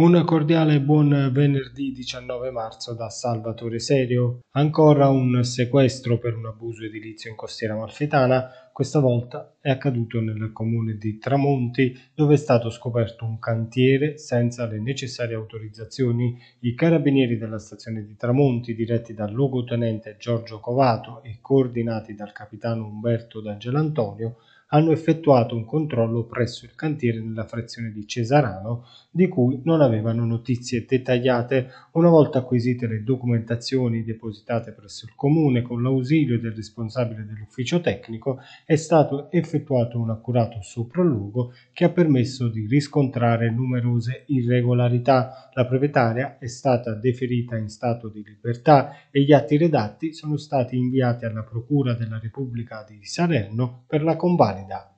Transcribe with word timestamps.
Un 0.00 0.24
cordiale 0.24 0.80
buon 0.80 1.28
venerdì 1.30 1.92
19 1.92 2.50
marzo 2.50 2.94
da 2.94 3.10
Salvatore 3.10 3.78
Serio. 3.78 4.40
Ancora 4.52 5.10
un 5.10 5.44
sequestro 5.44 6.16
per 6.16 6.34
un 6.34 6.46
abuso 6.46 6.86
edilizio 6.86 7.28
in 7.28 7.36
costiera 7.36 7.76
malfitana. 7.76 8.48
Questa 8.72 8.98
volta 8.98 9.56
è 9.60 9.68
accaduto 9.68 10.18
nel 10.22 10.52
comune 10.54 10.96
di 10.96 11.18
Tramonti, 11.18 11.94
dove 12.14 12.32
è 12.32 12.38
stato 12.38 12.70
scoperto 12.70 13.26
un 13.26 13.38
cantiere 13.38 14.16
senza 14.16 14.64
le 14.66 14.80
necessarie 14.80 15.34
autorizzazioni. 15.34 16.34
I 16.60 16.74
carabinieri 16.74 17.36
della 17.36 17.58
stazione 17.58 18.02
di 18.02 18.16
Tramonti, 18.16 18.74
diretti 18.74 19.12
dal 19.12 19.30
luogotenente 19.30 20.16
Giorgio 20.18 20.60
Covato 20.60 21.22
e 21.22 21.40
coordinati 21.42 22.14
dal 22.14 22.32
capitano 22.32 22.86
Umberto 22.86 23.42
D'Angelantonio, 23.42 24.36
hanno 24.72 24.92
effettuato 24.92 25.56
un 25.56 25.64
controllo 25.64 26.24
presso 26.24 26.64
il 26.64 26.74
cantiere 26.74 27.20
nella 27.20 27.44
frazione 27.44 27.90
di 27.90 28.06
Cesarano, 28.06 28.84
di 29.10 29.26
cui 29.26 29.60
non 29.64 29.80
avevano 29.80 30.24
notizie 30.24 30.84
dettagliate. 30.86 31.70
Una 31.92 32.08
volta 32.08 32.38
acquisite 32.38 32.86
le 32.86 33.02
documentazioni 33.02 34.04
depositate 34.04 34.72
presso 34.72 35.06
il 35.06 35.14
comune 35.16 35.62
con 35.62 35.82
l'ausilio 35.82 36.38
del 36.38 36.52
responsabile 36.52 37.24
dell'ufficio 37.24 37.80
tecnico, 37.80 38.40
è 38.64 38.76
stato 38.76 39.30
effettuato 39.30 39.98
un 39.98 40.10
accurato 40.10 40.62
sopralluogo 40.62 41.52
che 41.72 41.84
ha 41.84 41.90
permesso 41.90 42.48
di 42.48 42.66
riscontrare 42.66 43.50
numerose 43.50 44.24
irregolarità. 44.26 45.50
La 45.54 45.66
proprietaria 45.66 46.38
è 46.38 46.46
stata 46.46 46.94
deferita 46.94 47.56
in 47.56 47.68
stato 47.68 48.08
di 48.08 48.22
libertà 48.22 49.10
e 49.10 49.22
gli 49.22 49.32
atti 49.32 49.56
redatti 49.56 50.12
sono 50.14 50.36
stati 50.36 50.76
inviati 50.76 51.24
alla 51.24 51.42
Procura 51.42 51.94
della 51.94 52.20
Repubblica 52.20 52.84
di 52.88 53.04
Salerno 53.04 53.82
per 53.88 54.04
la 54.04 54.14
convalida 54.14 54.59
valida. 54.60 54.94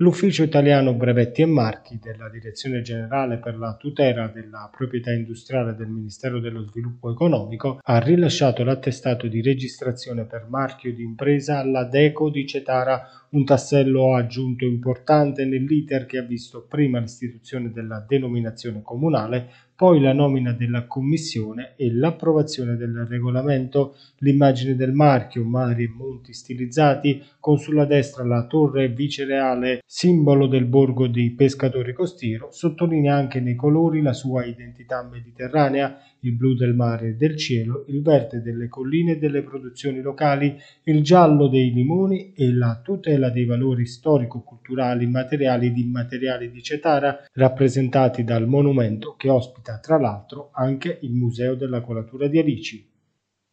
L'Ufficio 0.00 0.44
italiano 0.44 0.94
brevetti 0.94 1.42
e 1.42 1.46
marchi 1.46 1.98
della 2.00 2.28
Direzione 2.28 2.82
generale 2.82 3.38
per 3.38 3.58
la 3.58 3.74
tutela 3.74 4.28
della 4.28 4.70
proprietà 4.72 5.10
industriale 5.10 5.74
del 5.74 5.88
Ministero 5.88 6.38
dello 6.38 6.64
Sviluppo 6.64 7.10
Economico 7.10 7.80
ha 7.82 7.98
rilasciato 7.98 8.62
l'attestato 8.62 9.26
di 9.26 9.42
registrazione 9.42 10.24
per 10.24 10.46
marchio 10.48 10.94
di 10.94 11.02
impresa 11.02 11.58
alla 11.58 11.82
Deco 11.82 12.30
di 12.30 12.46
Cetara, 12.46 13.08
un 13.30 13.44
tassello 13.44 14.14
aggiunto 14.14 14.64
importante 14.64 15.44
nell'iter 15.44 16.06
che 16.06 16.18
ha 16.18 16.22
visto 16.22 16.64
prima 16.68 17.00
l'istituzione 17.00 17.72
della 17.72 18.04
denominazione 18.06 18.82
comunale, 18.82 19.50
poi 19.78 20.00
la 20.00 20.12
nomina 20.12 20.50
della 20.50 20.88
commissione 20.88 21.74
e 21.76 21.94
l'approvazione 21.94 22.74
del 22.74 23.06
regolamento. 23.08 23.94
L'immagine 24.16 24.74
del 24.74 24.90
marchio, 24.90 25.44
mari 25.44 25.84
e 25.84 25.88
monti 25.88 26.32
stilizzati, 26.32 27.22
con 27.38 27.58
sulla 27.58 27.84
destra 27.84 28.24
la 28.24 28.44
torre 28.48 28.88
vicereale, 28.88 29.80
simbolo 29.86 30.48
del 30.48 30.64
borgo 30.64 31.06
dei 31.06 31.30
pescatori 31.30 31.92
costiero, 31.92 32.48
sottolinea 32.50 33.14
anche 33.14 33.38
nei 33.38 33.54
colori 33.54 34.02
la 34.02 34.12
sua 34.12 34.44
identità 34.44 35.08
mediterranea, 35.08 35.96
il 36.22 36.32
blu 36.32 36.54
del 36.54 36.74
mare 36.74 37.10
e 37.10 37.14
del 37.14 37.36
cielo, 37.36 37.84
il 37.86 38.02
verde 38.02 38.42
delle 38.42 38.66
colline 38.66 39.12
e 39.12 39.18
delle 39.18 39.44
produzioni 39.44 40.00
locali, 40.00 40.56
il 40.82 41.04
giallo 41.04 41.46
dei 41.46 41.72
limoni 41.72 42.32
e 42.34 42.52
la 42.52 42.80
tutela 42.82 43.30
dei 43.30 43.44
valori 43.44 43.86
storico-culturali, 43.86 45.06
materiali 45.06 45.68
ed 45.68 45.78
immateriali 45.78 46.50
di 46.50 46.60
Cetara, 46.64 47.26
rappresentati 47.32 48.24
dal 48.24 48.48
monumento 48.48 49.14
che 49.16 49.30
ospita 49.30 49.67
ospita 49.68 49.78
tra 49.78 49.98
l'altro 49.98 50.50
anche 50.52 50.98
il 51.02 51.12
Museo 51.12 51.54
della 51.54 51.82
Colatura 51.82 52.26
di 52.26 52.38
Alici. 52.38 52.90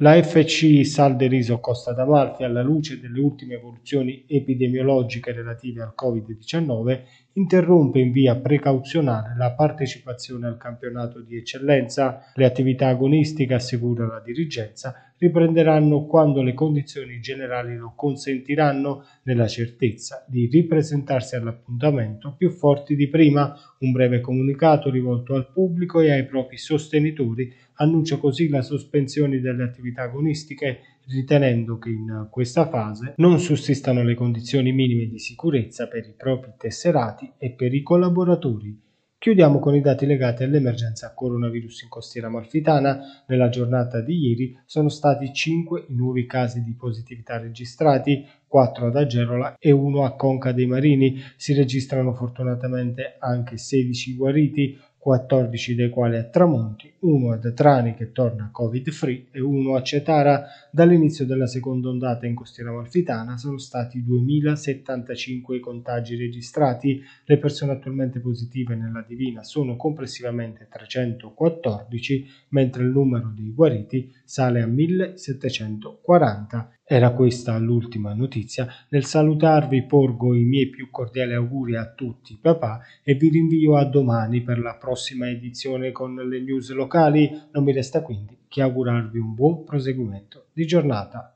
La 0.00 0.22
FC 0.22 0.84
Sal 0.84 1.16
de 1.16 1.26
Riso 1.26 1.58
Costa 1.58 1.92
d'Amalfi, 1.92 2.44
alla 2.44 2.62
luce 2.62 3.00
delle 3.00 3.18
ultime 3.18 3.54
evoluzioni 3.54 4.24
epidemiologiche 4.28 5.32
relative 5.32 5.82
al 5.82 5.94
Covid-19, 5.98 7.02
interrompe 7.36 7.98
in 7.98 8.12
via 8.12 8.34
precauzionale 8.36 9.34
la 9.36 9.52
partecipazione 9.52 10.46
al 10.46 10.56
campionato 10.56 11.20
di 11.20 11.36
eccellenza. 11.36 12.30
Le 12.34 12.44
attività 12.44 12.88
agonistiche, 12.88 13.54
assicura 13.54 14.06
la 14.06 14.22
dirigenza, 14.24 15.12
riprenderanno 15.18 16.06
quando 16.06 16.42
le 16.42 16.54
condizioni 16.54 17.20
generali 17.20 17.76
lo 17.76 17.92
consentiranno, 17.94 19.04
nella 19.24 19.48
certezza 19.48 20.24
di 20.26 20.46
ripresentarsi 20.46 21.36
all'appuntamento 21.36 22.34
più 22.36 22.50
forti 22.50 22.96
di 22.96 23.08
prima. 23.08 23.54
Un 23.78 23.92
breve 23.92 24.20
comunicato 24.20 24.90
rivolto 24.90 25.34
al 25.34 25.50
pubblico 25.52 26.00
e 26.00 26.10
ai 26.10 26.24
propri 26.24 26.56
sostenitori 26.56 27.52
annuncia 27.74 28.16
così 28.16 28.48
la 28.48 28.62
sospensione 28.62 29.40
delle 29.40 29.64
attività 29.64 30.02
agonistiche 30.02 30.95
ritenendo 31.08 31.78
che 31.78 31.90
in 31.90 32.28
questa 32.30 32.68
fase 32.68 33.14
non 33.16 33.38
sussistano 33.38 34.02
le 34.02 34.14
condizioni 34.14 34.72
minime 34.72 35.06
di 35.06 35.18
sicurezza 35.18 35.86
per 35.88 36.06
i 36.06 36.14
propri 36.16 36.52
tesserati 36.56 37.32
e 37.38 37.52
per 37.52 37.74
i 37.74 37.82
collaboratori. 37.82 38.84
Chiudiamo 39.18 39.58
con 39.58 39.74
i 39.74 39.80
dati 39.80 40.04
legati 40.04 40.44
all'emergenza 40.44 41.12
coronavirus 41.14 41.82
in 41.82 41.88
costiera 41.88 42.28
malfitana. 42.28 43.24
Nella 43.26 43.48
giornata 43.48 44.00
di 44.00 44.28
ieri 44.28 44.56
sono 44.66 44.88
stati 44.88 45.32
5 45.32 45.86
i 45.88 45.94
nuovi 45.94 46.26
casi 46.26 46.62
di 46.62 46.74
positività 46.74 47.38
registrati, 47.38 48.24
4 48.46 48.86
ad 48.86 48.94
Agerola 48.94 49.56
e 49.58 49.72
1 49.72 50.04
a 50.04 50.14
Conca 50.14 50.52
dei 50.52 50.66
Marini. 50.66 51.18
Si 51.36 51.54
registrano 51.54 52.12
fortunatamente 52.14 53.16
anche 53.18 53.56
16 53.56 54.14
guariti, 54.14 54.78
14 55.06 55.76
dei 55.76 55.88
quali 55.88 56.16
a 56.16 56.24
Tramonti, 56.24 56.92
uno 57.02 57.30
ad 57.30 57.54
Trani 57.54 57.94
che 57.94 58.10
torna 58.10 58.48
covid-free 58.50 59.26
e 59.30 59.40
uno 59.40 59.76
a 59.76 59.82
Cetara. 59.82 60.46
Dall'inizio 60.68 61.24
della 61.24 61.46
seconda 61.46 61.90
ondata 61.90 62.26
in 62.26 62.34
costiera 62.34 62.72
malfitana 62.72 63.36
sono 63.36 63.56
stati 63.56 64.02
2075 64.02 65.58
i 65.58 65.60
contagi 65.60 66.16
registrati. 66.16 67.00
Le 67.24 67.38
persone 67.38 67.70
attualmente 67.70 68.18
positive 68.18 68.74
nella 68.74 69.04
Divina 69.06 69.44
sono 69.44 69.76
complessivamente 69.76 70.66
314, 70.68 72.26
mentre 72.48 72.82
il 72.82 72.88
numero 72.88 73.32
dei 73.32 73.52
guariti 73.52 74.12
sale 74.24 74.60
a 74.60 74.66
1740. 74.66 76.75
Era 76.88 77.10
questa 77.10 77.58
l'ultima 77.58 78.14
notizia. 78.14 78.68
Nel 78.90 79.04
salutarvi 79.04 79.86
porgo 79.86 80.34
i 80.34 80.44
miei 80.44 80.68
più 80.68 80.88
cordiali 80.88 81.34
auguri 81.34 81.74
a 81.74 81.92
tutti 81.92 82.38
papà 82.40 82.80
e 83.02 83.14
vi 83.14 83.28
rinvio 83.28 83.76
a 83.76 83.84
domani 83.84 84.40
per 84.42 84.60
la 84.60 84.76
prossima 84.76 85.28
edizione 85.28 85.90
con 85.90 86.14
le 86.14 86.40
news 86.40 86.70
locali. 86.70 87.28
Non 87.50 87.64
mi 87.64 87.72
resta 87.72 88.02
quindi 88.02 88.38
che 88.46 88.62
augurarvi 88.62 89.18
un 89.18 89.34
buon 89.34 89.64
proseguimento 89.64 90.46
di 90.52 90.64
giornata. 90.64 91.32